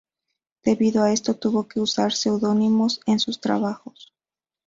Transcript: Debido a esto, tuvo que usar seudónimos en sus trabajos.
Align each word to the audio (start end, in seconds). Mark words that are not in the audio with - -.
Debido 0.63 1.03
a 1.03 1.11
esto, 1.13 1.35
tuvo 1.35 1.67
que 1.67 1.79
usar 1.79 2.11
seudónimos 2.11 3.01
en 3.05 3.19
sus 3.19 3.39
trabajos. 3.39 4.11